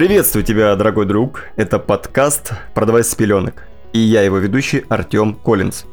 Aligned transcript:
Приветствую 0.00 0.44
тебя, 0.44 0.74
дорогой 0.76 1.04
друг. 1.04 1.42
Это 1.56 1.78
подкаст 1.78 2.54
«Продавай 2.72 3.04
с 3.04 3.14
пеленок». 3.14 3.64
И 3.92 3.98
я 3.98 4.22
его 4.22 4.38
ведущий 4.38 4.86
Артем 4.88 5.34
Коллинз. 5.34 5.84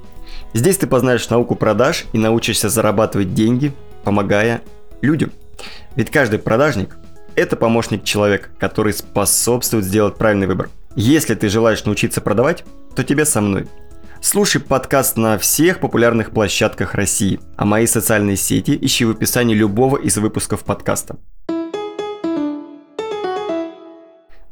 Здесь 0.54 0.78
ты 0.78 0.88
познаешь 0.88 1.28
науку 1.28 1.56
продаж 1.56 2.06
и 2.14 2.18
научишься 2.18 2.70
зарабатывать 2.70 3.34
деньги, 3.34 3.74
помогая 4.06 4.62
людям. 5.02 5.34
Ведь 5.98 6.10
каждый 6.10 6.40
продажник– 6.40 6.96
это 7.36 7.58
помощник 7.58 8.06
человека, 8.06 8.48
который 8.58 8.94
способствует 8.94 9.84
сделать 9.84 10.16
правильный 10.16 10.48
выбор. 10.48 10.70
Если 10.96 11.36
ты 11.36 11.50
желаешь 11.50 11.84
научиться 11.84 12.22
продавать, 12.22 12.64
то 12.96 13.04
тебе 13.04 13.26
со 13.26 13.42
мной. 13.42 13.68
Слушай 14.22 14.62
подкаст 14.62 15.18
на 15.18 15.38
всех 15.38 15.82
популярных 15.82 16.32
площадках 16.32 16.94
России, 16.94 17.42
а 17.58 17.66
мои 17.66 17.86
социальные 17.86 18.38
сети 18.38 18.80
ищи 18.80 19.04
в 19.04 19.10
описании 19.12 19.54
любого 19.54 19.98
из 19.98 20.16
выпусков 20.16 20.64
подкаста. 20.64 21.18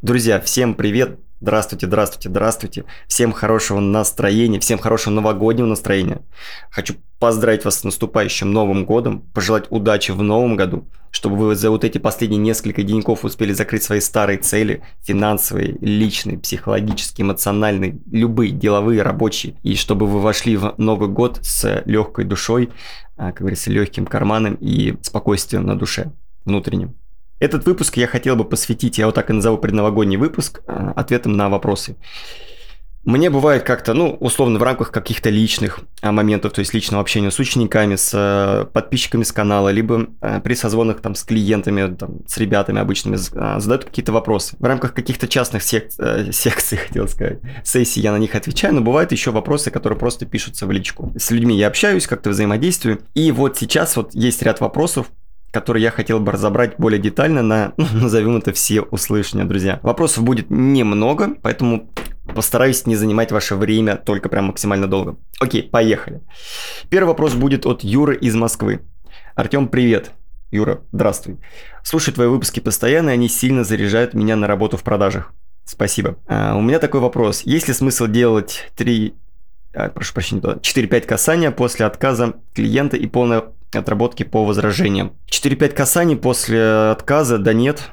Друзья, 0.06 0.40
всем 0.40 0.76
привет! 0.76 1.18
Здравствуйте, 1.42 1.88
здравствуйте, 1.88 2.30
здравствуйте. 2.30 2.86
Всем 3.08 3.32
хорошего 3.32 3.80
настроения, 3.80 4.60
всем 4.60 4.78
хорошего 4.78 5.16
новогоднего 5.16 5.66
настроения. 5.66 6.22
Хочу 6.70 6.94
поздравить 7.18 7.66
вас 7.66 7.80
с 7.80 7.84
наступающим 7.84 8.54
Новым 8.54 8.86
годом, 8.86 9.22
пожелать 9.34 9.66
удачи 9.72 10.12
в 10.12 10.22
Новом 10.22 10.58
году, 10.58 10.88
чтобы 11.10 11.38
вы 11.38 11.56
за 11.56 11.72
вот 11.72 11.84
эти 11.84 11.98
последние 11.98 12.40
несколько 12.40 12.84
деньков 12.84 13.26
успели 13.26 13.52
закрыть 13.52 13.82
свои 13.82 14.00
старые 14.00 14.38
цели, 14.38 14.84
финансовые, 15.02 15.76
личные, 15.82 16.38
психологические, 16.38 17.26
эмоциональные, 17.26 17.98
любые, 18.12 18.52
деловые, 18.52 19.02
рабочие, 19.02 19.56
и 19.64 19.76
чтобы 19.76 20.06
вы 20.06 20.20
вошли 20.20 20.56
в 20.56 20.76
Новый 20.78 21.10
год 21.10 21.40
с 21.42 21.82
легкой 21.88 22.26
душой, 22.26 22.70
а, 23.18 23.32
как 23.32 23.40
говорится, 23.40 23.72
легким 23.72 24.06
карманом 24.06 24.54
и 24.62 24.98
спокойствием 25.02 25.66
на 25.66 25.76
душе 25.76 26.12
внутренним. 26.46 26.96
Этот 27.40 27.66
выпуск 27.66 27.98
я 27.98 28.08
хотел 28.08 28.36
бы 28.36 28.46
посвятить, 28.46 28.98
я 28.98 29.04
его 29.04 29.12
так 29.12 29.30
и 29.30 29.34
назову 29.34 29.58
предновогодний 29.58 30.18
выпуск, 30.18 30.62
э, 30.68 30.94
ответом 30.96 31.34
на 31.34 31.50
вопросы. 31.50 31.98
Мне 33.04 33.30
бывает 33.30 33.62
как-то, 33.62 33.94
ну, 33.94 34.18
условно, 34.20 34.58
в 34.58 34.64
рамках 34.64 34.92
каких-то 34.92 35.30
личных 35.30 35.82
а, 36.02 36.12
моментов, 36.12 36.54
то 36.54 36.60
есть 36.62 36.74
личного 36.74 37.02
общения 37.02 37.30
с 37.30 37.38
учениками, 37.38 37.98
с 37.98 38.12
э, 38.16 38.66
подписчиками 38.74 39.22
с 39.22 39.32
канала, 39.32 39.70
либо 39.70 40.08
э, 40.22 40.42
при 40.44 40.56
созвонах 40.56 41.02
там 41.02 41.14
с 41.14 41.24
клиентами, 41.24 41.94
там, 41.94 42.26
с 42.26 42.36
ребятами 42.38 42.82
обычными, 42.82 43.18
задают 43.18 43.86
какие-то 43.86 44.12
вопросы. 44.12 44.56
В 44.58 44.64
рамках 44.64 44.96
каких-то 44.96 45.28
частных 45.28 45.62
сек- 45.62 45.92
секций, 46.32 46.80
хотел 46.80 47.08
сказать, 47.08 47.42
сессий 47.64 48.02
я 48.02 48.12
на 48.12 48.18
них 48.18 48.34
отвечаю, 48.34 48.74
но 48.74 48.82
бывают 48.82 49.12
еще 49.12 49.30
вопросы, 49.30 49.70
которые 49.70 50.00
просто 50.00 50.26
пишутся 50.26 50.66
в 50.66 50.72
личку. 50.72 51.14
С 51.16 51.30
людьми 51.30 51.56
я 51.56 51.68
общаюсь, 51.68 52.08
как-то 52.08 52.32
взаимодействую, 52.32 53.02
и 53.14 53.32
вот 53.32 53.56
сейчас 53.56 53.98
вот 53.98 54.16
есть 54.16 54.42
ряд 54.42 54.62
вопросов, 54.62 55.12
который 55.56 55.82
я 55.82 55.90
хотел 55.90 56.20
бы 56.20 56.34
разобрать 56.34 56.76
более 56.78 57.00
детально 57.00 57.42
на, 57.42 57.74
ну, 57.78 57.86
назовем 57.94 58.36
это 58.36 58.52
все 58.52 58.82
услышания, 58.82 59.46
друзья. 59.46 59.80
Вопросов 59.84 60.26
будет 60.26 60.50
немного, 60.50 61.30
поэтому 61.42 61.90
постараюсь 62.36 62.86
не 62.86 62.98
занимать 62.98 63.32
ваше 63.32 63.56
время 63.56 63.96
только 63.96 64.28
прям 64.28 64.48
максимально 64.48 64.88
долго. 64.88 65.16
Окей, 65.40 65.64
поехали. 65.64 66.22
Первый 66.90 67.08
вопрос 67.08 67.36
будет 67.36 67.66
от 67.66 67.86
Юры 67.86 68.18
из 68.18 68.36
Москвы. 68.36 68.82
Артем, 69.34 69.70
привет. 69.70 70.12
Юра, 70.52 70.82
здравствуй. 70.92 71.38
Слушай 71.84 72.14
твои 72.14 72.28
выпуски 72.28 72.60
постоянно, 72.60 73.12
и 73.12 73.14
они 73.14 73.30
сильно 73.30 73.64
заряжают 73.64 74.14
меня 74.14 74.36
на 74.36 74.48
работу 74.48 74.76
в 74.76 74.84
продажах. 74.84 75.32
Спасибо. 75.64 76.18
А, 76.28 76.58
у 76.58 76.62
меня 76.62 76.80
такой 76.80 77.00
вопрос. 77.00 77.44
Есть 77.44 77.70
ли 77.70 77.74
смысл 77.74 78.08
делать 78.08 78.70
3, 78.76 79.14
а, 79.74 79.88
прошу 79.88 80.14
прощения, 80.14 80.42
4-5 80.42 81.06
касания 81.06 81.52
после 81.52 81.86
отказа 81.86 82.34
клиента 82.54 82.98
и 82.98 83.08
полная 83.08 83.46
отработки 83.74 84.24
по 84.24 84.46
возражениям. 84.46 85.14
4-5 85.30 85.70
касаний 85.70 86.16
после 86.16 86.90
отказа, 86.92 87.38
да 87.38 87.54
нет. 87.54 87.92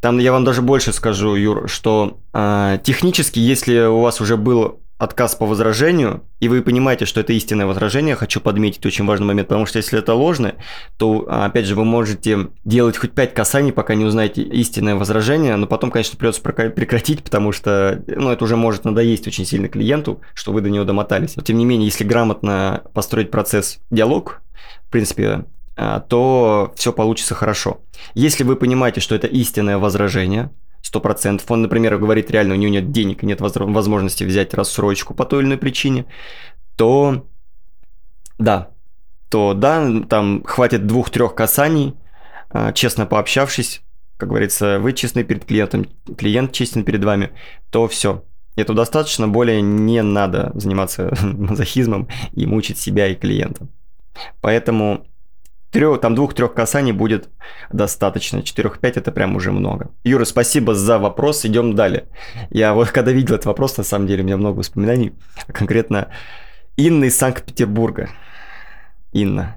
Там 0.00 0.18
я 0.18 0.32
вам 0.32 0.44
даже 0.44 0.62
больше 0.62 0.92
скажу, 0.92 1.34
Юр, 1.34 1.68
что 1.68 2.18
э, 2.32 2.78
технически, 2.82 3.38
если 3.38 3.86
у 3.86 4.00
вас 4.00 4.20
уже 4.20 4.36
был 4.36 4.80
отказ 4.98 5.36
по 5.36 5.46
возражению, 5.46 6.24
и 6.40 6.48
вы 6.48 6.60
понимаете, 6.60 7.04
что 7.04 7.20
это 7.20 7.32
истинное 7.32 7.66
возражение, 7.66 8.16
хочу 8.16 8.40
подметить 8.40 8.84
очень 8.84 9.06
важный 9.06 9.26
момент, 9.26 9.48
потому 9.48 9.64
что 9.64 9.78
если 9.78 10.00
это 10.00 10.12
ложное, 10.12 10.56
то, 10.96 11.24
опять 11.28 11.66
же, 11.66 11.76
вы 11.76 11.84
можете 11.84 12.48
делать 12.64 12.96
хоть 12.96 13.12
5 13.12 13.32
касаний, 13.32 13.72
пока 13.72 13.94
не 13.94 14.04
узнаете 14.04 14.42
истинное 14.42 14.96
возражение, 14.96 15.54
но 15.54 15.68
потом, 15.68 15.92
конечно, 15.92 16.18
придется 16.18 16.42
прекратить, 16.42 17.22
потому 17.22 17.52
что, 17.52 18.02
ну, 18.08 18.30
это 18.30 18.44
уже 18.44 18.56
может 18.56 18.84
надоесть 18.84 19.26
очень 19.28 19.46
сильно 19.46 19.68
клиенту, 19.68 20.20
что 20.34 20.52
вы 20.52 20.60
до 20.60 20.68
него 20.68 20.84
домотались. 20.84 21.36
Но, 21.36 21.42
тем 21.42 21.58
не 21.58 21.64
менее, 21.64 21.86
если 21.86 22.02
грамотно 22.02 22.82
построить 22.92 23.30
процесс 23.30 23.78
диалог, 23.90 24.42
в 24.86 24.90
принципе, 24.90 25.44
а, 25.76 26.00
то 26.00 26.72
все 26.76 26.92
получится 26.92 27.34
хорошо. 27.34 27.80
Если 28.14 28.42
вы 28.42 28.56
понимаете, 28.56 29.00
что 29.00 29.14
это 29.14 29.26
истинное 29.26 29.78
возражение, 29.78 30.50
100%, 30.82 31.42
он, 31.48 31.62
например, 31.62 31.98
говорит 31.98 32.30
реально, 32.30 32.54
у 32.54 32.56
него 32.56 32.72
нет 32.72 32.90
денег 32.90 33.22
нет 33.22 33.40
возможности 33.40 34.24
взять 34.24 34.54
рассрочку 34.54 35.14
по 35.14 35.24
той 35.24 35.40
или 35.40 35.48
иной 35.48 35.58
причине, 35.58 36.06
то 36.76 37.26
да, 38.38 38.70
то 39.28 39.54
да, 39.54 40.02
там 40.08 40.42
хватит 40.44 40.86
двух-трех 40.86 41.34
касаний, 41.34 41.94
а, 42.50 42.72
честно 42.72 43.06
пообщавшись, 43.06 43.82
как 44.16 44.30
говорится, 44.30 44.78
вы 44.80 44.92
честны 44.92 45.22
перед 45.22 45.44
клиентом, 45.44 45.86
клиент 46.16 46.52
честен 46.52 46.84
перед 46.84 47.04
вами, 47.04 47.30
то 47.70 47.86
все. 47.88 48.24
Это 48.56 48.74
достаточно, 48.74 49.28
более 49.28 49.60
не 49.62 50.02
надо 50.02 50.50
заниматься 50.54 51.16
мазохизмом 51.22 52.08
и 52.32 52.46
мучить 52.46 52.78
себя 52.78 53.06
и 53.06 53.14
клиента. 53.14 53.68
Поэтому 54.40 55.06
трех, 55.70 56.00
там 56.00 56.14
двух-трех 56.14 56.54
касаний 56.54 56.92
будет 56.92 57.28
достаточно. 57.72 58.42
Четырех-пять 58.42 58.96
это 58.96 59.12
прям 59.12 59.36
уже 59.36 59.52
много. 59.52 59.90
Юра, 60.04 60.24
спасибо 60.24 60.74
за 60.74 60.98
вопрос. 60.98 61.44
Идем 61.44 61.74
далее. 61.74 62.08
Я 62.50 62.74
вот 62.74 62.90
когда 62.90 63.12
видел 63.12 63.34
этот 63.34 63.46
вопрос, 63.46 63.76
на 63.76 63.84
самом 63.84 64.06
деле, 64.06 64.22
у 64.22 64.26
меня 64.26 64.36
много 64.36 64.58
воспоминаний. 64.58 65.12
Конкретно 65.48 66.08
Инна 66.76 67.04
из 67.04 67.16
Санкт-Петербурга. 67.16 68.10
Инна. 69.12 69.56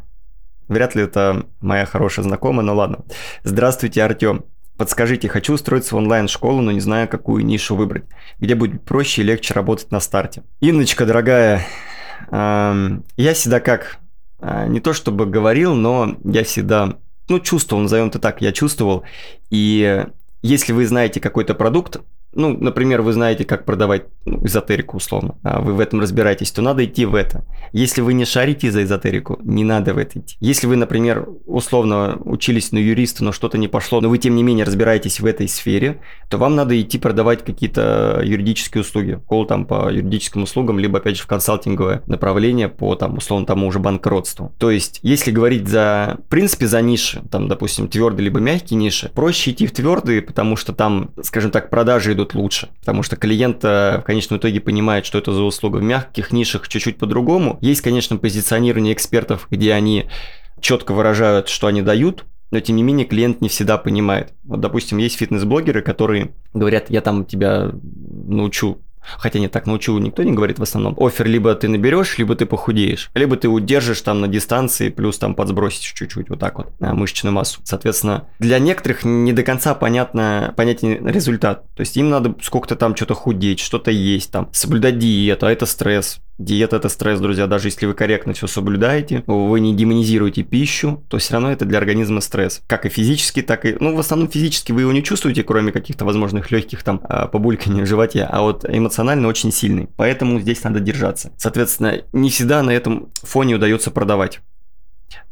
Вряд 0.67 0.95
ли 0.95 1.03
это 1.03 1.45
моя 1.59 1.85
хорошая 1.85 2.23
знакомая, 2.23 2.65
но 2.65 2.73
ладно. 2.73 2.99
Здравствуйте, 3.43 4.03
Артем. 4.03 4.45
Подскажите, 4.77 5.27
хочу 5.27 5.53
устроиться 5.53 5.93
в 5.93 5.97
онлайн-школу, 5.97 6.61
но 6.61 6.71
не 6.71 6.79
знаю, 6.79 7.07
какую 7.07 7.45
нишу 7.45 7.75
выбрать. 7.75 8.05
Где 8.39 8.55
будет 8.55 8.83
проще 8.83 9.21
и 9.21 9.25
легче 9.25 9.53
работать 9.53 9.91
на 9.91 9.99
старте. 9.99 10.43
Инночка, 10.61 11.05
дорогая, 11.05 11.67
эм, 12.31 13.03
я 13.17 13.33
всегда 13.33 13.59
как 13.59 13.99
не 14.41 14.79
то 14.79 14.93
чтобы 14.93 15.25
говорил, 15.25 15.75
но 15.75 16.17
я 16.23 16.43
всегда, 16.43 16.97
ну, 17.29 17.39
чувствовал, 17.39 17.83
назовем 17.83 18.07
это 18.07 18.19
так, 18.19 18.41
я 18.41 18.51
чувствовал. 18.51 19.03
И 19.49 20.05
если 20.41 20.73
вы 20.73 20.87
знаете 20.87 21.19
какой-то 21.19 21.53
продукт, 21.53 22.01
ну, 22.33 22.57
например, 22.57 23.01
вы 23.01 23.13
знаете, 23.13 23.43
как 23.45 23.65
продавать 23.65 24.03
ну, 24.25 24.45
эзотерику 24.45 24.97
условно, 24.97 25.35
а 25.43 25.61
вы 25.61 25.73
в 25.73 25.79
этом 25.79 25.99
разбираетесь, 25.99 26.51
то 26.51 26.61
надо 26.61 26.85
идти 26.85 27.05
в 27.05 27.15
это. 27.15 27.45
Если 27.73 28.01
вы 28.01 28.13
не 28.13 28.25
шарите 28.25 28.71
за 28.71 28.83
эзотерику, 28.83 29.39
не 29.43 29.63
надо 29.63 29.93
в 29.93 29.97
это 29.97 30.19
идти. 30.19 30.37
Если 30.39 30.67
вы, 30.67 30.75
например, 30.75 31.27
условно 31.45 32.17
учились 32.23 32.71
на 32.71 32.77
юриста, 32.77 33.23
но 33.23 33.31
что-то 33.31 33.57
не 33.57 33.67
пошло, 33.67 34.01
но 34.01 34.09
вы 34.09 34.17
тем 34.17 34.35
не 34.35 34.43
менее 34.43 34.65
разбираетесь 34.65 35.19
в 35.19 35.25
этой 35.25 35.47
сфере, 35.47 36.01
то 36.29 36.37
вам 36.37 36.55
надо 36.55 36.79
идти 36.79 36.97
продавать 36.97 37.43
какие-то 37.43 38.21
юридические 38.23 38.81
услуги, 38.81 39.19
кол 39.27 39.45
там 39.45 39.65
по 39.65 39.91
юридическим 39.91 40.43
услугам, 40.43 40.79
либо 40.79 40.99
опять 40.99 41.17
же 41.17 41.23
в 41.23 41.27
консалтинговое 41.27 42.03
направление 42.07 42.69
по 42.69 42.95
там 42.95 43.17
условно 43.17 43.45
тому 43.45 43.67
уже 43.67 43.79
банкротству. 43.79 44.53
То 44.57 44.71
есть, 44.71 44.99
если 45.03 45.31
говорить 45.31 45.67
за, 45.67 46.17
в 46.25 46.29
принципе, 46.29 46.67
за 46.67 46.81
ниши, 46.81 47.21
там, 47.29 47.47
допустим, 47.47 47.87
твердые 47.87 48.25
либо 48.25 48.39
мягкие 48.39 48.77
ниши, 48.77 49.09
проще 49.13 49.51
идти 49.51 49.67
в 49.67 49.71
твердые, 49.71 50.21
потому 50.21 50.55
что 50.55 50.73
там, 50.73 51.11
скажем 51.21 51.51
так, 51.51 51.69
продажи 51.69 52.13
идут 52.13 52.20
идут 52.21 52.35
лучше. 52.35 52.69
Потому 52.79 53.03
что 53.03 53.15
клиент 53.15 53.63
э, 53.63 53.99
в 53.99 54.03
конечном 54.03 54.39
итоге 54.39 54.59
понимает, 54.59 55.05
что 55.05 55.17
это 55.17 55.33
за 55.33 55.41
услуга. 55.43 55.77
В 55.77 55.83
мягких 55.83 56.31
нишах 56.31 56.67
чуть-чуть 56.67 56.97
по-другому. 56.97 57.57
Есть, 57.61 57.81
конечно, 57.81 58.17
позиционирование 58.17 58.93
экспертов, 58.93 59.47
где 59.49 59.73
они 59.73 60.05
четко 60.59 60.93
выражают, 60.93 61.49
что 61.49 61.67
они 61.67 61.81
дают, 61.81 62.25
но 62.51 62.59
тем 62.59 62.75
не 62.75 62.83
менее 62.83 63.05
клиент 63.05 63.41
не 63.41 63.49
всегда 63.49 63.77
понимает. 63.77 64.33
Вот, 64.43 64.59
допустим, 64.59 64.97
есть 64.97 65.17
фитнес-блогеры, 65.17 65.81
которые 65.81 66.31
говорят, 66.53 66.89
я 66.89 67.01
там 67.01 67.25
тебя 67.25 67.71
научу 67.81 68.81
Хотя 69.01 69.39
не 69.39 69.47
так 69.47 69.65
научу, 69.65 69.97
никто 69.97 70.23
не 70.23 70.31
говорит 70.31 70.59
в 70.59 70.63
основном. 70.63 70.95
Офер 70.99 71.27
либо 71.27 71.53
ты 71.55 71.67
наберешь, 71.67 72.17
либо 72.17 72.35
ты 72.35 72.45
похудеешь. 72.45 73.09
Либо 73.15 73.35
ты 73.35 73.47
удержишь 73.49 74.01
там 74.01 74.21
на 74.21 74.27
дистанции, 74.27 74.89
плюс 74.89 75.17
там 75.17 75.35
подсбросишь 75.35 75.91
чуть-чуть 75.91 76.29
вот 76.29 76.39
так 76.39 76.57
вот 76.57 76.71
мышечную 76.79 77.33
массу. 77.33 77.61
Соответственно, 77.63 78.27
для 78.39 78.59
некоторых 78.59 79.03
не 79.03 79.33
до 79.33 79.43
конца 79.43 79.73
понятно, 79.73 80.53
понятен 80.55 81.07
результат. 81.07 81.65
То 81.75 81.81
есть 81.81 81.97
им 81.97 82.09
надо 82.09 82.35
сколько-то 82.41 82.75
там 82.75 82.95
что-то 82.95 83.13
худеть, 83.13 83.59
что-то 83.59 83.91
есть 83.91 84.31
там, 84.31 84.49
соблюдать 84.51 84.99
диету, 84.99 85.45
а 85.45 85.51
это 85.51 85.65
стресс. 85.65 86.19
Диета– 86.43 86.75
это 86.77 86.89
стресс, 86.89 87.19
друзья. 87.19 87.45
Даже 87.45 87.67
если 87.67 87.85
вы 87.85 87.93
корректно 87.93 88.33
все 88.33 88.47
соблюдаете, 88.47 89.23
вы 89.27 89.59
не 89.59 89.75
демонизируете 89.75 90.41
пищу, 90.41 91.03
то 91.07 91.19
все 91.19 91.33
равно 91.33 91.51
это 91.51 91.65
для 91.65 91.77
организма 91.77 92.19
стресс. 92.19 92.61
Как 92.65 92.85
и 92.87 92.89
физически, 92.89 93.43
так 93.43 93.65
и... 93.65 93.77
Ну, 93.79 93.95
в 93.95 93.99
основном 93.99 94.27
физически 94.27 94.71
вы 94.71 94.81
его 94.81 94.91
не 94.91 95.03
чувствуете, 95.03 95.43
кроме 95.43 95.71
каких-то 95.71 96.03
возможных 96.03 96.49
легких 96.49 96.81
там 96.81 97.01
а, 97.03 97.27
побульканий 97.27 97.83
в 97.83 97.85
животе, 97.85 98.23
а 98.23 98.41
вот 98.41 98.65
эмоционально 98.67 99.27
очень 99.27 99.51
сильный. 99.51 99.87
Поэтому 99.97 100.39
здесь 100.39 100.63
надо 100.63 100.79
держаться. 100.79 101.31
Соответственно, 101.37 102.01
не 102.11 102.31
всегда 102.31 102.63
на 102.63 102.71
этом 102.71 103.09
фоне 103.21 103.55
удается 103.55 103.91
продавать. 103.91 104.39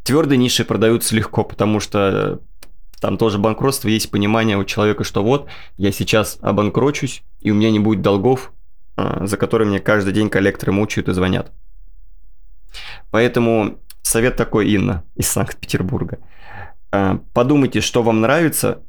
Твердые 0.04 0.38
ниши 0.38 0.64
продаются 0.64 1.16
легко, 1.16 1.44
потому 1.44 1.80
что 1.80 2.40
Там 3.00 3.18
тоже 3.18 3.38
банкротство, 3.38 3.88
есть 3.88 4.12
понимание 4.12 4.58
у 4.58 4.66
человека, 4.66 5.04
что 5.04 5.24
вот, 5.24 5.48
я 5.78 5.92
сейчас 5.92 6.38
обанкрочусь, 6.42 7.24
и 7.40 7.50
у 7.52 7.56
меня 7.56 7.72
не 7.72 7.80
будет 7.80 8.02
долгов, 8.02 8.52
за 9.22 9.38
которые 9.38 9.68
мне 9.68 9.80
каждый 9.80 10.14
день 10.14 10.30
коллекторы 10.30 10.72
мучают 10.72 11.10
и 11.10 11.14
звонят. 11.14 11.52
Поэтому 13.12 13.80
совет 14.02 14.36
такой, 14.36 14.70
Инна, 14.70 15.04
из 15.16 15.28
Санкт-Петербурга. 15.28 16.20
А, 16.92 17.20
подумайте, 17.34 17.82
что 17.82 18.04
вам 18.04 18.22
нравится, 18.22 18.82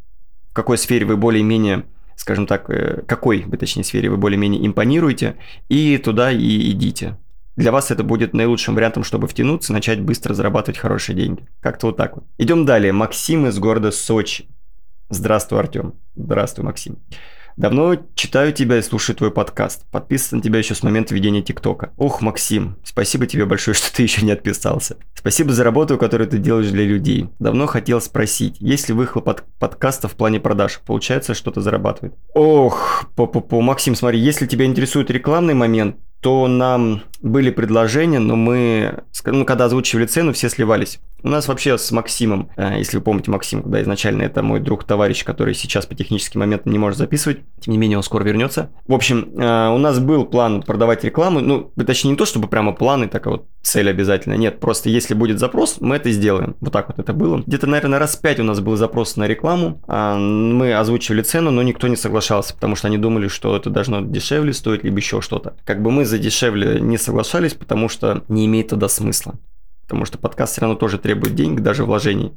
в 0.51 0.55
какой 0.55 0.79
сфере 0.79 1.07
вы 1.07 1.17
более-менее, 1.17 1.85
скажем 2.17 2.47
так, 2.47 2.69
э, 2.71 3.03
какой 3.07 3.43
вы, 3.43 3.57
точнее, 3.57 3.85
сфере 3.85 4.11
вы 4.11 4.17
более-менее 4.17 4.67
импонируете, 4.67 5.37
и 5.69 5.99
туда 5.99 6.31
и 6.33 6.71
идите. 6.71 7.17
Для 7.57 7.73
вас 7.73 7.91
это 7.91 8.05
будет 8.05 8.33
наилучшим 8.33 8.75
вариантом, 8.75 9.05
чтобы 9.05 9.29
втянуться, 9.29 9.73
начать 9.73 10.01
быстро 10.01 10.33
зарабатывать 10.35 10.79
хорошие 10.79 11.17
деньги. 11.17 11.47
Как-то 11.61 11.89
вот 11.89 11.97
так 11.97 12.17
вот. 12.17 12.25
Идем 12.39 12.65
далее. 12.65 12.93
Максим 12.93 13.47
из 13.47 13.59
города 13.59 13.91
Сочи. 13.91 14.47
Здравствуй, 15.11 15.59
Артем. 15.59 15.95
Здравствуй, 16.15 16.65
Максим. 16.65 16.99
Давно 17.57 17.97
читаю 18.15 18.53
тебя 18.53 18.79
и 18.79 18.83
слушаю 18.83 19.17
твой 19.17 19.31
подкаст. 19.31 19.85
Подписан 19.91 20.39
на 20.39 20.43
тебя 20.43 20.59
еще 20.59 20.75
с 20.75 20.83
момента 20.83 21.15
ведения 21.15 21.43
ТикТока. 21.43 21.93
Ох, 21.97 22.23
Максим, 22.23 22.77
спасибо 22.85 23.27
тебе 23.27 23.45
большое, 23.45 23.75
что 23.77 23.95
ты 23.95 24.03
еще 24.03 24.25
не 24.25 24.33
отписался. 24.33 24.97
Спасибо 25.15 25.53
за 25.53 25.65
работу, 25.65 25.99
которую 25.99 26.29
ты 26.29 26.39
делаешь 26.39 26.71
для 26.71 26.85
людей. 26.85 27.29
Давно 27.39 27.67
хотел 27.67 28.01
спросить, 28.01 28.57
есть 28.61 28.89
ли 28.89 28.95
выхлоп 28.95 29.29
от 29.29 29.45
подкаста 29.59 30.09
в 30.09 30.13
плане 30.13 30.41
продаж? 30.41 30.81
Получается, 30.87 31.35
что-то 31.35 31.61
зарабатывает? 31.61 32.15
Ох, 32.35 33.05
по-по-по, 33.17 33.61
Максим, 33.61 33.95
смотри, 33.95 34.19
если 34.19 34.47
тебя 34.47 34.65
интересует 34.65 35.11
рекламный 35.11 35.55
момент, 35.55 35.97
то 36.21 36.47
нам 36.49 37.03
были 37.23 37.51
предложения, 37.51 38.19
но 38.19 38.37
мы, 38.37 39.05
ну, 39.25 39.45
когда 39.45 39.65
озвучивали 39.67 40.07
цену, 40.07 40.33
все 40.33 40.49
сливались. 40.51 41.01
У 41.23 41.29
нас 41.29 41.49
вообще 41.49 41.79
с 41.79 41.91
Максимом, 41.91 42.51
э, 42.57 42.79
если 42.79 42.99
вы 42.99 43.03
помните 43.03 43.31
Максим, 43.31 43.63
да, 43.65 43.81
изначально 43.83 44.23
это 44.23 44.43
мой 44.43 44.61
друг, 44.61 44.85
товарищ, 44.85 45.25
который 45.25 45.55
сейчас 45.55 45.87
по 45.87 45.95
техническим 45.95 46.41
моментам 46.41 46.73
не 46.73 46.79
может 46.79 46.99
записывать, 46.99 47.41
тем 47.61 47.73
не 47.73 47.79
менее 47.79 47.99
он 47.99 48.03
скоро 48.03 48.25
вернется. 48.25 48.71
В 48.87 48.95
общем, 48.95 49.31
э, 49.37 49.69
у 49.69 49.79
нас 49.79 49.99
был 49.99 50.25
план 50.25 50.63
продавать 50.63 51.05
рекламу, 51.05 51.41
ну, 51.41 51.73
точнее 51.87 52.13
не 52.13 52.17
то, 52.17 52.25
чтобы 52.25 52.49
прямо 52.49 52.73
планы, 52.73 53.09
такая 53.09 53.35
вот 53.35 53.47
цель 53.63 53.91
обязательно, 53.91 54.35
нет, 54.35 54.61
просто 54.61 54.89
если 54.89 55.15
будет 55.15 55.39
запрос, 55.39 55.77
мы 55.81 55.97
это 55.97 56.11
сделаем. 56.11 56.57
Вот 56.61 56.73
так 56.73 56.89
вот 56.89 56.99
это 56.99 57.13
было. 57.13 57.43
Где-то, 57.47 57.67
наверное, 57.67 57.99
раз 57.99 58.17
пять 58.17 58.41
у 58.41 58.45
нас 58.45 58.61
был 58.61 58.77
запрос 58.77 59.17
на 59.17 59.27
рекламу, 59.27 59.83
а, 59.87 60.17
мы 60.17 60.75
озвучивали 60.75 61.23
цену, 61.23 61.51
но 61.51 61.63
никто 61.63 61.89
не 61.89 61.97
соглашался, 61.97 62.55
потому 62.55 62.77
что 62.77 62.89
они 62.89 62.99
думали, 62.99 63.29
что 63.29 63.57
это 63.57 63.71
должно 63.71 64.01
дешевле 64.01 64.53
стоить, 64.53 64.85
либо 64.85 64.97
еще 64.97 65.21
что-то. 65.21 65.55
Как 65.65 65.83
бы 65.83 65.91
мы 65.91 66.05
за 66.05 66.19
дешевле 66.19 66.81
не 66.81 66.97
соглашались, 66.97 67.55
потому 67.55 67.89
что 67.89 68.25
не 68.29 68.47
имеет 68.47 68.69
тогда 68.69 68.89
смысла. 68.89 69.35
Потому 69.91 70.05
что 70.05 70.19
подкаст 70.19 70.53
все 70.53 70.61
равно 70.61 70.77
тоже 70.77 70.99
требует 70.99 71.35
денег, 71.35 71.63
даже 71.63 71.85
вложений 71.85 72.33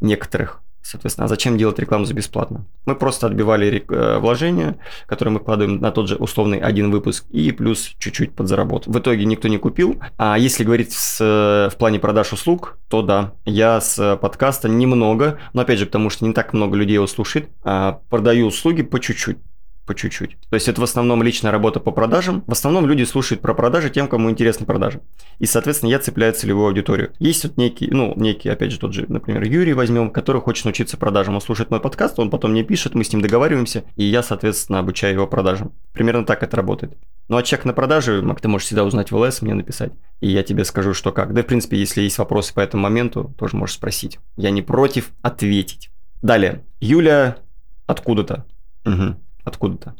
некоторых. 0.00 0.60
Соответственно, 0.82 1.26
а 1.26 1.28
зачем 1.28 1.56
делать 1.56 1.78
рекламу 1.78 2.04
за 2.04 2.14
бесплатно? 2.14 2.66
Мы 2.84 2.96
просто 2.96 3.28
отбивали 3.28 3.84
э, 3.88 4.18
вложения, 4.18 4.76
которые 5.06 5.34
мы 5.34 5.38
вкладываем 5.38 5.80
на 5.80 5.92
тот 5.92 6.08
же 6.08 6.16
условный 6.16 6.58
один 6.58 6.90
выпуск, 6.90 7.26
и 7.30 7.52
плюс 7.52 7.94
чуть-чуть 8.00 8.34
подзаработать. 8.34 8.92
В 8.92 8.98
итоге 8.98 9.24
никто 9.24 9.46
не 9.46 9.58
купил. 9.58 10.00
А 10.16 10.36
если 10.36 10.64
говорить 10.64 10.92
с, 10.92 11.70
в 11.72 11.78
плане 11.78 12.00
продаж 12.00 12.32
услуг, 12.32 12.76
то 12.88 13.02
да, 13.02 13.34
я 13.44 13.80
с 13.80 14.16
подкаста 14.16 14.68
немного, 14.68 15.38
но 15.52 15.62
опять 15.62 15.78
же, 15.78 15.86
потому 15.86 16.10
что 16.10 16.26
не 16.26 16.32
так 16.32 16.52
много 16.54 16.76
людей 16.76 16.94
его 16.94 17.06
слушает, 17.06 17.50
а 17.62 18.00
продаю 18.08 18.48
услуги 18.48 18.82
по 18.82 18.98
чуть-чуть 18.98 19.38
по 19.86 19.94
чуть-чуть. 19.94 20.36
То 20.48 20.54
есть 20.54 20.68
это 20.68 20.80
в 20.80 20.84
основном 20.84 21.22
личная 21.22 21.50
работа 21.50 21.80
по 21.80 21.90
продажам. 21.90 22.44
В 22.46 22.52
основном 22.52 22.86
люди 22.86 23.04
слушают 23.04 23.42
про 23.42 23.54
продажи 23.54 23.90
тем, 23.90 24.08
кому 24.08 24.30
интересны 24.30 24.66
продажи. 24.66 25.00
И, 25.38 25.46
соответственно, 25.46 25.90
я 25.90 25.98
цепляю 25.98 26.32
целевую 26.32 26.68
аудиторию. 26.68 27.12
Есть 27.18 27.44
вот 27.44 27.56
некий, 27.56 27.88
ну, 27.90 28.12
некий, 28.16 28.48
опять 28.48 28.72
же, 28.72 28.78
тот 28.78 28.92
же, 28.92 29.06
например, 29.08 29.42
Юрий 29.42 29.72
возьмем, 29.72 30.10
который 30.10 30.40
хочет 30.40 30.64
научиться 30.64 30.96
продажам. 30.96 31.34
Он 31.34 31.40
слушает 31.40 31.70
мой 31.70 31.80
подкаст, 31.80 32.18
он 32.18 32.30
потом 32.30 32.52
мне 32.52 32.62
пишет, 32.62 32.94
мы 32.94 33.04
с 33.04 33.12
ним 33.12 33.22
договариваемся, 33.22 33.84
и 33.96 34.04
я, 34.04 34.22
соответственно, 34.22 34.78
обучаю 34.78 35.14
его 35.14 35.26
продажам. 35.26 35.72
Примерно 35.92 36.24
так 36.24 36.42
это 36.42 36.56
работает. 36.56 36.96
Ну 37.28 37.36
а 37.36 37.42
чек 37.42 37.64
на 37.64 37.72
продажи, 37.72 38.22
Мак, 38.22 38.40
ты 38.40 38.48
можешь 38.48 38.66
всегда 38.66 38.84
узнать 38.84 39.10
в 39.10 39.16
ЛС, 39.16 39.42
мне 39.42 39.54
написать, 39.54 39.92
и 40.20 40.28
я 40.28 40.42
тебе 40.42 40.64
скажу, 40.64 40.94
что 40.94 41.12
как. 41.12 41.32
Да, 41.32 41.42
в 41.42 41.46
принципе, 41.46 41.78
если 41.78 42.02
есть 42.02 42.18
вопросы 42.18 42.52
по 42.54 42.60
этому 42.60 42.82
моменту, 42.82 43.34
тоже 43.38 43.56
можешь 43.56 43.76
спросить. 43.76 44.18
Я 44.36 44.50
не 44.50 44.62
против 44.62 45.10
ответить. 45.22 45.90
Далее. 46.22 46.64
Юля 46.80 47.38
откуда-то. 47.86 48.46
Угу 48.84 49.16
откуда-то. 49.44 49.94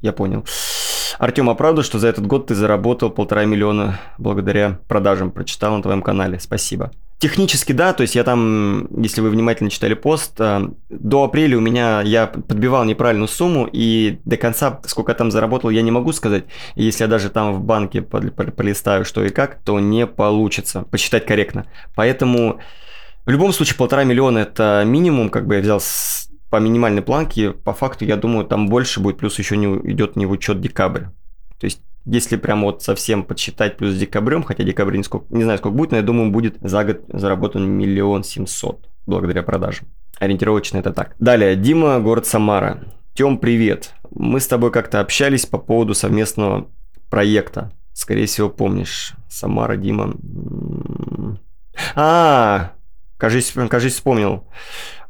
Я 0.00 0.12
понял. 0.12 0.44
Артем, 1.18 1.50
а 1.50 1.54
правда, 1.54 1.82
что 1.82 1.98
за 1.98 2.08
этот 2.08 2.26
год 2.26 2.46
ты 2.46 2.54
заработал 2.54 3.10
полтора 3.10 3.44
миллиона 3.44 4.00
благодаря 4.18 4.80
продажам? 4.88 5.30
Прочитал 5.30 5.76
на 5.76 5.82
твоем 5.82 6.02
канале. 6.02 6.40
Спасибо. 6.40 6.90
Технически 7.18 7.70
да, 7.70 7.92
то 7.92 8.00
есть 8.02 8.16
я 8.16 8.24
там, 8.24 8.88
если 9.00 9.20
вы 9.20 9.30
внимательно 9.30 9.70
читали 9.70 9.94
пост, 9.94 10.32
э, 10.40 10.68
до 10.90 11.22
апреля 11.22 11.56
у 11.56 11.60
меня 11.60 12.00
я 12.02 12.26
подбивал 12.26 12.84
неправильную 12.84 13.28
сумму, 13.28 13.68
и 13.72 14.18
до 14.24 14.36
конца, 14.36 14.80
сколько 14.86 15.12
я 15.12 15.16
там 15.16 15.30
заработал, 15.30 15.70
я 15.70 15.82
не 15.82 15.92
могу 15.92 16.12
сказать. 16.12 16.46
Если 16.74 17.04
я 17.04 17.08
даже 17.08 17.30
там 17.30 17.54
в 17.54 17.60
банке 17.60 18.02
полистаю 18.02 19.04
что 19.04 19.24
и 19.24 19.28
как, 19.28 19.60
то 19.62 19.78
не 19.78 20.08
получится 20.08 20.82
посчитать 20.90 21.24
корректно. 21.24 21.66
Поэтому 21.94 22.58
в 23.24 23.30
любом 23.30 23.52
случае 23.52 23.76
полтора 23.76 24.02
миллиона 24.02 24.38
это 24.38 24.82
минимум, 24.84 25.28
как 25.28 25.46
бы 25.46 25.54
я 25.54 25.60
взял 25.60 25.78
с 25.78 26.28
по 26.52 26.58
минимальной 26.60 27.00
планке, 27.00 27.52
по 27.52 27.72
факту, 27.72 28.04
я 28.04 28.18
думаю, 28.18 28.44
там 28.44 28.68
больше 28.68 29.00
будет, 29.00 29.16
плюс 29.16 29.38
еще 29.38 29.56
не 29.56 29.68
идет 29.90 30.16
не 30.16 30.26
в 30.26 30.32
учет 30.32 30.60
декабрь. 30.60 31.04
То 31.58 31.64
есть, 31.64 31.80
если 32.04 32.36
прям 32.36 32.60
вот 32.60 32.82
совсем 32.82 33.24
подсчитать 33.24 33.78
плюс 33.78 33.94
декабрем, 33.94 34.42
хотя 34.42 34.62
декабрь 34.62 34.98
не, 34.98 35.02
сколько, 35.02 35.34
не 35.34 35.44
знаю, 35.44 35.58
сколько 35.58 35.74
будет, 35.74 35.92
но 35.92 35.96
я 35.96 36.02
думаю, 36.02 36.30
будет 36.30 36.58
за 36.60 36.84
год 36.84 37.00
заработан 37.08 37.66
миллион 37.66 38.22
семьсот 38.22 38.86
благодаря 39.06 39.42
продажам. 39.42 39.88
Ориентировочно 40.18 40.76
это 40.76 40.92
так. 40.92 41.16
Далее, 41.18 41.56
Дима, 41.56 41.98
город 42.00 42.26
Самара. 42.26 42.84
Тем, 43.14 43.38
привет. 43.38 43.94
Мы 44.10 44.38
с 44.38 44.46
тобой 44.46 44.70
как-то 44.70 45.00
общались 45.00 45.46
по 45.46 45.56
поводу 45.56 45.94
совместного 45.94 46.68
проекта. 47.08 47.72
Скорее 47.94 48.26
всего, 48.26 48.50
помнишь. 48.50 49.14
Самара, 49.26 49.76
Дима. 49.76 50.12
А, 51.94 52.72
кажись, 53.16 53.54
кажись, 53.70 53.94
вспомнил. 53.94 54.44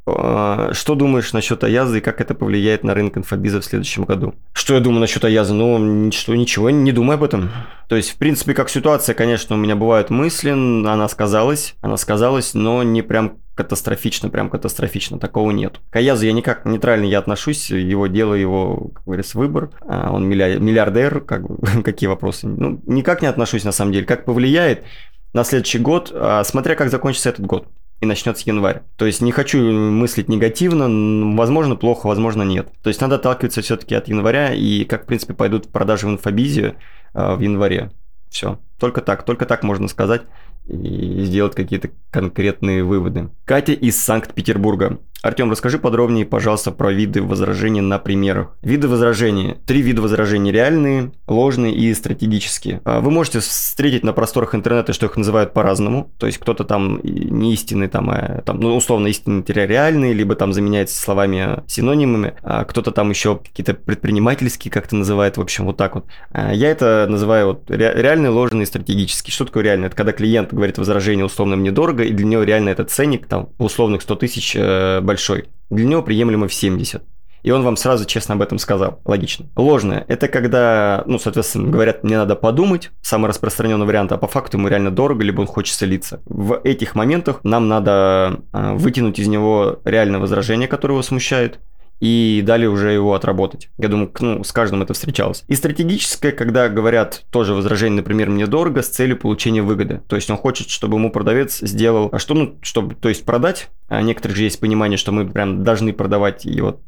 А, 0.05 0.71
что 0.73 0.95
думаешь 0.95 1.33
насчет 1.33 1.63
Аяза 1.63 1.99
и 1.99 2.01
как 2.01 2.21
это 2.21 2.35
повлияет 2.35 2.83
на 2.83 2.95
рынок 2.95 3.19
инфобиза 3.19 3.61
в 3.61 3.65
следующем 3.65 4.05
году? 4.05 4.35
Что 4.53 4.75
я 4.75 4.81
думаю 4.81 5.01
насчет 5.01 5.25
Аяза? 5.25 5.55
Ну, 5.55 5.79
ничего, 5.79 6.35
ничего, 6.35 6.71
не 6.71 6.93
думай 6.93 7.17
об 7.17 7.23
этом. 7.23 7.51
То 7.89 7.97
есть, 7.97 8.11
в 8.11 8.17
принципе, 8.17 8.55
как 8.55 8.69
ситуация, 8.69 9.15
конечно, 9.15 9.55
у 9.55 9.59
меня 9.59 9.77
бывают 9.77 10.11
мысли, 10.11 10.51
она 10.51 11.09
сказалась, 11.09 11.75
она 11.81 11.97
сказалась, 11.97 12.55
но 12.55 12.83
не 12.83 13.03
прям 13.03 13.39
катастрофично, 13.55 14.29
прям 14.29 14.49
катастрофично, 14.51 15.19
такого 15.19 15.51
нет. 15.51 15.81
К 15.91 15.97
Аязу 15.97 16.25
я 16.27 16.33
никак 16.33 16.65
нейтрально 16.65 17.05
я 17.05 17.19
отношусь, 17.19 17.71
его 17.71 18.07
дело, 18.07 18.35
его, 18.35 18.91
как 18.95 19.05
говорится, 19.05 19.39
выбор. 19.39 19.71
А, 19.87 20.11
он 20.13 20.27
миллиардер, 20.29 21.21
как 21.21 21.43
какие 21.85 22.09
вопросы? 22.09 22.49
Ну, 22.49 22.83
никак 22.87 23.23
не 23.23 23.29
отношусь, 23.29 23.65
на 23.65 23.73
самом 23.73 23.93
деле. 23.93 24.07
Как 24.07 24.25
повлияет 24.25 24.85
на 25.33 25.45
следующий 25.45 25.79
год, 25.79 26.11
а, 26.13 26.43
смотря 26.45 26.75
как 26.75 26.91
закончится 26.91 27.29
этот 27.29 27.47
год 27.47 27.69
и 28.03 28.07
начнется 28.07 28.43
январь. 28.47 28.83
То 28.97 29.07
есть 29.07 29.21
не 29.23 29.31
хочу 29.31 29.59
мыслить 29.61 30.29
негативно, 30.29 31.37
возможно 31.37 31.77
плохо, 31.77 32.09
возможно 32.09 32.43
нет. 32.43 32.69
То 32.83 32.89
есть 32.89 33.01
надо 33.01 33.15
отталкиваться 33.15 33.63
все-таки 33.63 33.95
от 33.95 34.09
января 34.09 34.53
и 34.53 34.85
как, 34.85 35.05
в 35.05 35.07
принципе, 35.07 35.35
пойдут 35.35 35.69
продажи 35.69 36.09
в 36.09 36.11
инфобизе 36.11 36.75
э, 37.15 37.35
в 37.37 37.41
январе. 37.41 37.93
Все. 38.29 38.59
Только 38.79 39.03
так, 39.03 39.25
только 39.25 39.47
так 39.47 39.63
можно 39.63 39.87
сказать 39.87 40.23
и 40.67 41.23
сделать 41.23 41.55
какие-то 41.55 41.91
конкретные 42.11 42.83
выводы. 42.83 43.31
Катя 43.45 43.73
из 43.73 44.01
Санкт-Петербурга. 44.01 44.99
Артем, 45.23 45.53
расскажи 45.53 45.79
подробнее, 45.79 46.27
пожалуйста, 46.27 46.73
про 46.73 46.93
виды 46.93 47.23
возражений 47.23 47.81
на 47.81 48.01
примерах. 48.01 48.57
Виды 48.61 48.89
возражений. 48.89 49.55
Три 49.67 49.81
вида 49.81 50.03
возражений. 50.03 50.51
Реальные, 50.51 51.13
ложные 51.29 51.73
и 51.73 51.95
стратегические. 51.95 52.81
А, 52.85 52.99
вы 53.01 53.13
можете 53.13 53.39
встретить 53.39 54.03
на 54.03 54.13
просторах 54.13 54.57
интернета, 54.57 54.93
что 54.93 55.07
их 55.07 55.17
называют 55.17 55.53
по-разному. 55.53 56.11
То 56.19 56.27
есть 56.27 56.39
кто-то 56.39 56.65
там 56.65 56.99
не 57.05 57.55
истинный, 57.55 57.87
там, 57.87 58.11
а, 58.11 58.43
там 58.45 58.59
ну, 58.59 58.75
условно 58.75 59.07
истинный 59.07 59.45
реальный, 59.47 60.13
либо 60.13 60.35
там 60.35 60.53
заменяется 60.53 61.01
словами 61.01 61.63
синонимами. 61.69 62.35
А 62.43 62.65
кто-то 62.65 62.91
там 62.91 63.11
еще 63.11 63.37
какие-то 63.37 63.75
предпринимательские 63.75 64.73
как-то 64.73 64.97
называет. 64.97 65.37
В 65.37 65.41
общем, 65.41 65.67
вот 65.67 65.77
так 65.77 65.95
вот. 65.95 66.07
А, 66.33 66.53
я 66.53 66.69
это 66.69 67.07
называю 67.09 67.47
вот 67.47 67.71
реальный, 67.71 68.31
ложный 68.31 68.65
и 68.65 68.67
стратегический. 68.67 69.31
Что 69.31 69.45
такое 69.45 69.63
реальный? 69.63 69.87
Это 69.87 69.95
когда 69.95 70.11
клиент 70.11 70.53
говорит 70.53 70.79
возражение 70.79 71.25
условно 71.25 71.55
мне 71.55 71.71
дорого, 71.71 72.03
и 72.03 72.11
для 72.11 72.27
него 72.27 72.43
реально 72.43 72.71
этот 72.71 72.91
ценник 72.91 73.29
там 73.29 73.51
условных 73.59 74.03
100 74.03 74.15
тысяч 74.17 74.57
э, 74.57 75.01
большой. 75.13 75.45
Для 75.71 75.87
него 75.87 76.03
приемлемо 76.03 76.49
в 76.49 76.55
70. 76.55 77.03
И 77.43 77.51
он 77.51 77.63
вам 77.65 77.77
сразу 77.77 78.05
честно 78.05 78.35
об 78.35 78.43
этом 78.43 78.59
сказал. 78.59 79.01
Логично. 79.05 79.47
Ложное– 79.57 80.05
это 80.09 80.29
когда, 80.29 81.03
ну, 81.07 81.19
соответственно, 81.19 81.71
говорят, 81.71 82.05
мне 82.05 82.17
надо 82.17 82.37
подумать, 82.37 82.93
самый 83.03 83.29
распространенный 83.29 83.85
вариант, 83.85 84.13
а 84.13 84.17
по 84.17 84.29
факту 84.29 84.59
ему 84.59 84.69
реально 84.69 84.91
дорого, 84.91 85.25
либо 85.25 85.41
он 85.41 85.47
хочет 85.47 85.75
слиться. 85.75 86.23
В 86.25 86.61
этих 86.65 86.95
моментах 86.95 87.41
нам 87.43 87.69
надо 87.69 88.41
э, 88.53 88.75
вытянуть 88.75 89.19
из 89.19 89.27
него 89.27 89.81
реальное 89.85 90.21
возражение, 90.21 90.69
которое 90.69 90.95
его 90.95 91.03
смущает, 91.03 91.59
и 92.03 92.43
далее 92.45 92.69
уже 92.69 92.91
его 92.91 93.15
отработать. 93.15 93.71
Я 93.79 93.87
думаю, 93.87 94.13
ну, 94.19 94.43
с 94.43 94.51
каждым 94.51 94.83
это 94.83 94.93
встречалось. 94.93 95.45
И 95.47 95.55
стратегическое, 95.55 96.33
когда 96.33 96.69
говорят 96.69 97.23
тоже 97.31 97.55
возражение, 97.55 97.99
например, 97.99 98.29
мне 98.29 98.49
дорого 98.49 98.83
с 98.83 98.89
целью 98.89 99.17
получения 99.17 99.63
выгоды. 99.63 100.03
То 100.09 100.17
есть 100.17 100.29
он 100.29 100.37
хочет, 100.37 100.69
чтобы 100.69 100.97
ему 100.97 101.13
продавец 101.13 101.61
сделал, 101.61 102.09
а 102.11 102.19
что, 102.19 102.35
ну, 102.35 102.59
чтобы, 102.61 102.97
то 102.97 103.09
есть 103.09 103.25
продать, 103.25 103.71
а 103.87 104.03
некоторых 104.03 104.37
же 104.37 104.43
есть 104.43 104.59
понимание, 104.59 104.99
что 104.99 105.13
мы 105.13 105.31
прям 105.31 105.63
должны 105.63 105.93
продавать 105.93 106.45
и 106.45 106.61
вот 106.61 106.81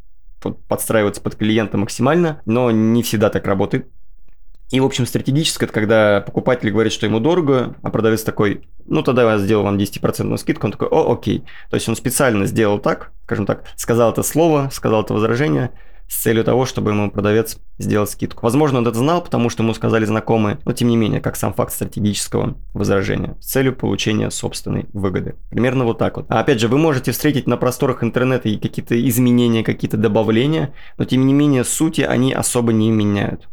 подстраиваться 0.66 1.22
под 1.22 1.36
клиента 1.36 1.78
максимально, 1.78 2.42
но 2.44 2.72
не 2.72 3.04
всегда 3.04 3.30
так 3.30 3.46
работает. 3.46 3.86
И, 4.74 4.80
в 4.80 4.84
общем, 4.84 5.06
стратегическое, 5.06 5.66
это 5.66 5.72
когда 5.72 6.20
покупатель 6.20 6.68
говорит, 6.68 6.92
что 6.92 7.06
ему 7.06 7.20
дорого, 7.20 7.76
а 7.84 7.90
продавец 7.90 8.24
такой, 8.24 8.66
ну, 8.86 9.04
тогда 9.04 9.22
я 9.22 9.38
сделал 9.38 9.62
вам 9.62 9.76
10% 9.76 10.36
скидку, 10.36 10.66
он 10.66 10.72
такой, 10.72 10.88
о, 10.88 11.12
окей. 11.12 11.44
То 11.70 11.76
есть 11.76 11.88
он 11.88 11.94
специально 11.94 12.44
сделал 12.46 12.80
так, 12.80 13.12
скажем 13.22 13.46
так, 13.46 13.62
сказал 13.76 14.10
это 14.10 14.24
слово, 14.24 14.70
сказал 14.72 15.02
это 15.04 15.14
возражение, 15.14 15.70
с 16.08 16.22
целью 16.22 16.42
того, 16.42 16.66
чтобы 16.66 16.90
ему 16.90 17.08
продавец 17.08 17.58
сделал 17.78 18.08
скидку. 18.08 18.40
Возможно, 18.42 18.78
он 18.78 18.88
это 18.88 18.98
знал, 18.98 19.22
потому 19.22 19.48
что 19.48 19.62
ему 19.62 19.74
сказали 19.74 20.06
знакомые, 20.06 20.58
но 20.64 20.72
тем 20.72 20.88
не 20.88 20.96
менее, 20.96 21.20
как 21.20 21.36
сам 21.36 21.54
факт 21.54 21.72
стратегического 21.72 22.56
возражения, 22.72 23.36
с 23.40 23.52
целью 23.52 23.76
получения 23.76 24.28
собственной 24.32 24.86
выгоды. 24.92 25.36
Примерно 25.50 25.84
вот 25.84 25.98
так 25.98 26.16
вот. 26.16 26.26
А 26.28 26.40
опять 26.40 26.58
же, 26.58 26.66
вы 26.66 26.78
можете 26.78 27.12
встретить 27.12 27.46
на 27.46 27.56
просторах 27.56 28.02
интернета 28.02 28.48
и 28.48 28.58
какие-то 28.58 29.00
изменения, 29.08 29.62
какие-то 29.62 29.98
добавления, 29.98 30.74
но 30.98 31.04
тем 31.04 31.24
не 31.28 31.32
менее 31.32 31.62
сути 31.62 32.00
они 32.00 32.32
особо 32.32 32.72
не 32.72 32.90
меняют. 32.90 33.48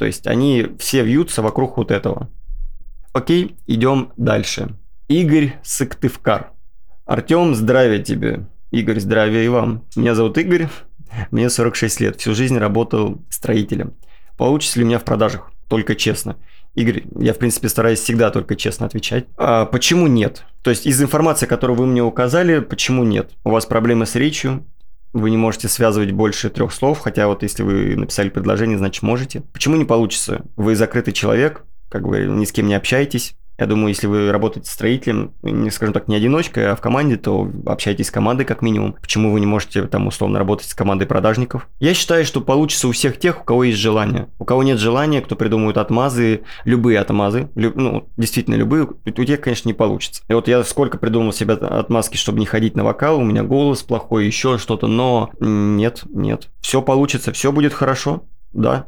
То 0.00 0.06
есть 0.06 0.26
они 0.26 0.66
все 0.78 1.02
вьются 1.02 1.42
вокруг 1.42 1.76
вот 1.76 1.90
этого. 1.90 2.30
Окей, 3.12 3.56
идем 3.66 4.14
дальше. 4.16 4.74
Игорь 5.08 5.58
Сыктывкар. 5.62 6.52
Артем, 7.04 7.54
здравия 7.54 8.02
тебе. 8.02 8.46
Игорь, 8.70 8.98
здравия 8.98 9.44
и 9.44 9.48
вам. 9.48 9.84
Меня 9.96 10.14
зовут 10.14 10.38
Игорь, 10.38 10.68
мне 11.30 11.50
46 11.50 12.00
лет, 12.00 12.18
всю 12.18 12.34
жизнь 12.34 12.56
работал 12.56 13.20
строителем. 13.28 13.92
Получится 14.38 14.78
ли 14.78 14.86
у 14.86 14.88
меня 14.88 14.98
в 14.98 15.04
продажах? 15.04 15.52
Только 15.68 15.94
честно. 15.94 16.36
Игорь, 16.74 17.02
я 17.18 17.34
в 17.34 17.38
принципе 17.38 17.68
стараюсь 17.68 18.00
всегда 18.00 18.30
только 18.30 18.56
честно 18.56 18.86
отвечать. 18.86 19.26
А 19.36 19.66
почему 19.66 20.06
нет? 20.06 20.46
То 20.62 20.70
есть 20.70 20.86
из 20.86 21.02
информации, 21.02 21.44
которую 21.44 21.76
вы 21.76 21.84
мне 21.84 22.02
указали, 22.02 22.60
почему 22.60 23.04
нет? 23.04 23.32
У 23.44 23.50
вас 23.50 23.66
проблемы 23.66 24.06
с 24.06 24.14
речью, 24.14 24.64
вы 25.12 25.30
не 25.30 25.36
можете 25.36 25.68
связывать 25.68 26.12
больше 26.12 26.50
трех 26.50 26.72
слов, 26.72 27.00
хотя 27.00 27.26
вот 27.26 27.42
если 27.42 27.62
вы 27.62 27.96
написали 27.96 28.28
предложение, 28.28 28.78
значит 28.78 29.02
можете. 29.02 29.42
Почему 29.52 29.76
не 29.76 29.84
получится? 29.84 30.44
Вы 30.56 30.76
закрытый 30.76 31.12
человек, 31.12 31.64
как 31.88 32.06
бы 32.06 32.20
ни 32.20 32.44
с 32.44 32.52
кем 32.52 32.66
не 32.66 32.74
общаетесь, 32.74 33.34
я 33.60 33.66
думаю, 33.66 33.88
если 33.88 34.06
вы 34.06 34.32
работаете 34.32 34.70
строителем, 34.70 35.34
не 35.42 35.70
скажем 35.70 35.92
так, 35.92 36.08
не 36.08 36.16
одиночкой, 36.16 36.72
а 36.72 36.76
в 36.76 36.80
команде, 36.80 37.16
то 37.16 37.48
общайтесь 37.66 38.08
с 38.08 38.10
командой 38.10 38.44
как 38.44 38.62
минимум. 38.62 38.94
Почему 39.00 39.32
вы 39.32 39.40
не 39.40 39.46
можете 39.46 39.82
там 39.82 40.06
условно 40.06 40.38
работать 40.38 40.68
с 40.68 40.74
командой 40.74 41.04
продажников? 41.04 41.68
Я 41.78 41.92
считаю, 41.92 42.24
что 42.24 42.40
получится 42.40 42.88
у 42.88 42.92
всех 42.92 43.18
тех, 43.18 43.42
у 43.42 43.44
кого 43.44 43.64
есть 43.64 43.78
желание. 43.78 44.28
У 44.38 44.46
кого 44.46 44.62
нет 44.62 44.78
желания, 44.78 45.20
кто 45.20 45.36
придумывает 45.36 45.76
отмазы, 45.76 46.42
любые 46.64 46.98
отмазы, 46.98 47.50
люб, 47.54 47.76
ну, 47.76 48.08
действительно 48.16 48.54
любые, 48.54 48.88
у 49.04 49.10
тех, 49.10 49.40
конечно, 49.40 49.68
не 49.68 49.74
получится. 49.74 50.22
И 50.28 50.32
вот 50.32 50.48
я 50.48 50.64
сколько 50.64 50.96
придумал 50.96 51.32
себе 51.32 51.54
отмазки, 51.54 52.16
чтобы 52.16 52.40
не 52.40 52.46
ходить 52.46 52.76
на 52.76 52.84
вокал, 52.84 53.18
у 53.18 53.24
меня 53.24 53.42
голос 53.42 53.82
плохой, 53.82 54.24
еще 54.24 54.56
что-то, 54.56 54.86
но 54.86 55.30
нет, 55.38 56.04
нет. 56.08 56.48
Все 56.60 56.80
получится, 56.80 57.32
все 57.32 57.52
будет 57.52 57.74
хорошо, 57.74 58.24
да, 58.52 58.86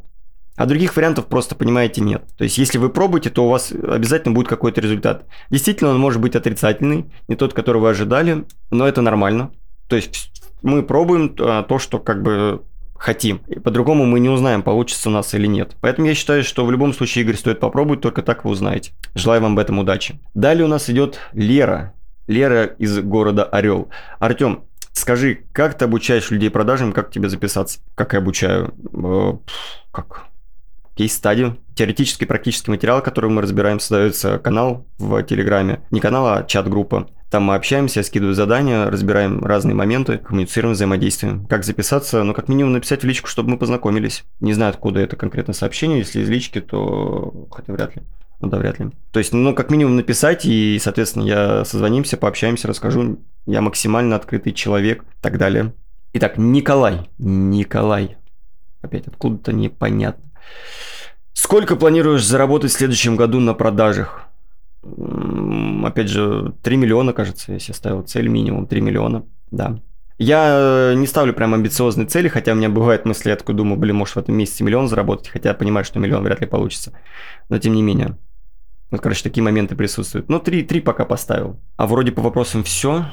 а 0.57 0.67
других 0.67 0.97
вариантов 0.97 1.27
просто, 1.27 1.55
понимаете, 1.55 2.01
нет. 2.01 2.25
То 2.37 2.45
есть, 2.45 2.59
если 2.59 2.79
вы 2.79 2.91
пробуете, 2.91 3.31
то 3.31 3.47
у 3.47 3.49
вас 3.49 3.73
обязательно 3.73 4.35
будет 4.35 4.49
какой-то 4.49 4.81
результат. 4.81 5.27
Действительно, 5.51 5.91
он 5.91 5.99
может 5.99 6.21
быть 6.21 6.37
отрицательный, 6.37 7.11
не 7.29 7.37
тот, 7.37 7.55
который 7.55 7.81
вы 7.81 7.91
ожидали, 7.91 8.45
но 8.71 8.87
это 8.87 9.01
нормально. 9.01 9.51
То 9.89 9.97
есть, 9.97 10.31
мы 10.63 10.83
пробуем 10.83 11.35
а, 11.41 11.63
то, 11.63 11.79
что 11.79 11.99
как 11.99 12.23
бы 12.23 12.63
хотим. 13.03 13.41
И 13.49 13.59
по-другому 13.59 14.05
мы 14.05 14.21
не 14.21 14.29
узнаем, 14.29 14.63
получится 14.63 15.09
у 15.09 15.13
нас 15.13 15.35
или 15.35 15.47
нет. 15.47 15.77
Поэтому 15.81 16.07
я 16.07 16.15
считаю, 16.15 16.45
что 16.45 16.65
в 16.65 16.71
любом 16.71 16.93
случае, 16.93 17.25
Игорь, 17.25 17.37
стоит 17.37 17.59
попробовать, 17.59 18.01
только 18.01 18.23
так 18.23 18.45
вы 18.45 18.53
узнаете. 18.53 18.93
Желаю 19.15 19.43
вам 19.43 19.57
в 19.57 19.59
этом 19.59 19.81
удачи. 19.81 20.21
Далее 20.35 20.65
у 20.65 20.69
нас 20.69 20.89
идет 20.89 21.19
Лера. 21.33 21.95
Лера 22.29 22.65
из 22.65 23.01
города 23.01 23.45
Орел. 23.45 23.89
Артем, 24.21 24.65
скажи, 24.93 25.41
как 25.53 25.77
ты 25.77 25.85
обучаешь 25.85 26.31
людей 26.31 26.49
продажам, 26.49 26.93
как 26.93 27.11
тебе 27.11 27.29
записаться? 27.29 27.81
Как 27.97 28.13
я 28.13 28.21
обучаю? 28.21 28.73
Э, 28.93 29.33
как? 29.91 30.27
Кейс-стадию. 30.95 31.59
Теоретический 31.75 32.27
практический 32.27 32.71
материал, 32.71 33.03
который 33.03 33.31
мы 33.31 33.43
разбираем, 33.43 33.81
создается 33.81 34.39
канал 34.39 34.87
в 34.99 35.23
Телеграме. 35.23 35.83
Не 35.91 36.01
канал, 36.01 36.27
а 36.27 36.43
чат-группа. 36.43 37.09
Там 37.31 37.45
мы 37.45 37.55
общаемся, 37.55 38.01
я 38.01 38.05
скидываю 38.05 38.35
задания, 38.35 38.91
разбираем 38.91 39.43
разные 39.43 39.75
моменты, 39.75 40.19
коммуницируем, 40.19 40.75
взаимодействуем. 40.75 41.47
Как 41.47 41.65
записаться? 41.65 42.23
Ну, 42.25 42.35
как 42.35 42.49
минимум 42.49 42.75
написать 42.75 43.03
в 43.03 43.07
личку, 43.07 43.27
чтобы 43.27 43.51
мы 43.51 43.59
познакомились. 43.59 44.25
Не 44.41 44.53
знаю, 44.53 44.71
откуда 44.71 45.01
это 45.01 45.17
конкретно 45.17 45.55
сообщение. 45.55 46.01
Если 46.01 46.21
из 46.21 46.29
лички, 46.29 46.61
то... 46.61 47.49
Хотя 47.51 47.73
вряд 47.73 47.97
ли. 47.97 48.03
Ну 48.41 48.49
да, 48.49 48.59
вряд 48.59 48.81
ли. 48.81 48.91
То 49.13 49.19
есть, 49.19 49.33
ну, 49.33 49.55
как 49.55 49.71
минимум 49.71 49.97
написать, 49.97 50.45
и, 50.45 50.79
соответственно, 50.79 51.23
я 51.23 51.65
созвонимся, 51.65 52.19
пообщаемся, 52.19 52.69
расскажу. 52.69 53.21
Я 53.47 53.63
максимально 53.63 54.17
открытый 54.17 54.53
человек, 54.53 55.05
так 55.23 55.39
далее. 55.39 55.73
Итак, 56.13 56.37
Николай. 56.37 57.09
Николай. 57.17 58.19
Опять 58.83 59.07
откуда-то 59.07 59.55
непонятно. 59.55 60.32
Сколько 61.33 61.77
планируешь 61.77 62.25
заработать 62.25 62.71
в 62.71 62.75
следующем 62.75 63.17
году 63.17 63.41
на 63.41 63.55
продажах? 63.55 64.29
Опять 64.83 66.09
же, 66.09 66.55
3 66.63 66.77
миллиона, 66.77 67.13
кажется, 67.13 67.53
если 67.53 67.73
ставил 67.73 68.03
цель 68.03 68.29
минимум 68.29 68.67
3 68.67 68.81
миллиона, 68.81 69.25
да. 69.51 69.79
Я 70.19 70.95
не 70.97 71.07
ставлю 71.07 71.33
прям 71.35 71.55
амбициозные 71.55 72.07
цели, 72.07 72.29
хотя 72.29 72.53
у 72.53 72.55
меня 72.55 72.69
бывает 72.69 73.05
мысли, 73.05 73.31
я 73.31 73.37
такой 73.37 73.55
думаю, 73.55 73.77
блин, 73.79 73.97
может 73.97 74.15
в 74.15 74.19
этом 74.19 74.37
месяце 74.37 74.63
миллион 74.63 74.89
заработать, 74.89 75.29
хотя 75.29 75.51
я 75.51 75.55
понимаю, 75.55 75.85
что 75.85 75.99
миллион 75.99 76.23
вряд 76.23 76.41
ли 76.41 76.47
получится. 76.47 76.93
Но 77.49 77.59
тем 77.59 77.75
не 77.75 77.83
менее. 77.83 78.19
Вот, 78.91 79.01
короче, 79.01 79.23
такие 79.23 79.43
моменты 79.43 79.75
присутствуют. 79.75 80.29
Ну, 80.29 80.39
три, 80.39 80.63
три 80.63 80.81
пока 80.81 81.05
поставил. 81.05 81.59
А 81.77 81.87
вроде 81.87 82.13
по 82.13 82.23
вопросам 82.23 82.63
все. 82.63 83.07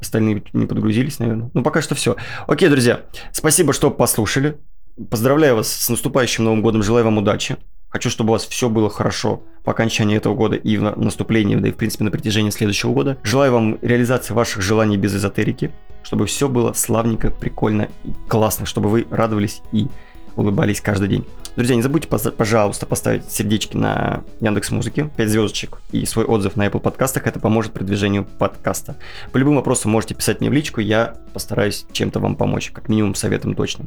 Остальные 0.00 0.42
не 0.52 0.66
подгрузились, 0.66 1.18
наверное. 1.18 1.50
Ну, 1.54 1.62
пока 1.62 1.80
что 1.80 1.94
все. 1.94 2.16
Окей, 2.46 2.68
друзья, 2.68 3.02
спасибо, 3.32 3.72
что 3.72 3.90
послушали. 3.90 4.58
Поздравляю 4.98 5.54
вас 5.54 5.72
с 5.72 5.88
наступающим 5.88 6.42
Новым 6.42 6.60
годом, 6.60 6.82
желаю 6.82 7.04
вам 7.04 7.18
удачи. 7.18 7.56
Хочу, 7.88 8.10
чтобы 8.10 8.30
у 8.30 8.32
вас 8.32 8.44
все 8.44 8.68
было 8.68 8.90
хорошо 8.90 9.42
по 9.62 9.70
окончании 9.70 10.16
этого 10.16 10.34
года 10.34 10.56
и 10.56 10.76
в 10.76 10.82
наступлении, 10.98 11.54
да 11.54 11.68
и 11.68 11.70
в 11.70 11.76
принципе 11.76 12.02
на 12.02 12.10
протяжении 12.10 12.50
следующего 12.50 12.92
года. 12.92 13.16
Желаю 13.22 13.52
вам 13.52 13.78
реализации 13.80 14.34
ваших 14.34 14.60
желаний 14.60 14.96
без 14.96 15.14
эзотерики, 15.14 15.70
чтобы 16.02 16.26
все 16.26 16.48
было 16.48 16.72
славненько, 16.72 17.30
прикольно 17.30 17.88
и 18.04 18.10
классно, 18.26 18.66
чтобы 18.66 18.88
вы 18.88 19.06
радовались 19.08 19.62
и 19.70 19.86
улыбались 20.34 20.80
каждый 20.80 21.08
день. 21.08 21.24
Друзья, 21.58 21.74
не 21.74 21.82
забудьте, 21.82 22.06
пожалуйста, 22.06 22.86
поставить 22.86 23.32
сердечки 23.32 23.76
на 23.76 24.22
Яндекс 24.40 24.70
Музыке, 24.70 25.10
5 25.16 25.28
звездочек 25.28 25.80
и 25.90 26.06
свой 26.06 26.24
отзыв 26.24 26.54
на 26.54 26.64
Apple 26.68 26.78
подкастах. 26.78 27.26
Это 27.26 27.40
поможет 27.40 27.72
продвижению 27.72 28.24
подкаста. 28.26 28.94
По 29.32 29.38
любым 29.38 29.56
вопросам 29.56 29.90
можете 29.90 30.14
писать 30.14 30.38
мне 30.38 30.50
в 30.50 30.52
личку, 30.52 30.80
я 30.80 31.16
постараюсь 31.32 31.84
чем-то 31.90 32.20
вам 32.20 32.36
помочь, 32.36 32.70
как 32.70 32.88
минимум 32.88 33.16
советом 33.16 33.56
точно. 33.56 33.86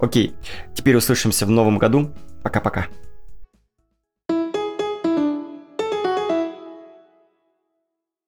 Окей, 0.00 0.34
теперь 0.74 0.96
услышимся 0.96 1.46
в 1.46 1.50
новом 1.50 1.78
году. 1.78 2.10
Пока-пока. 2.42 2.88